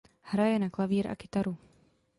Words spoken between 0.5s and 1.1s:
na klavír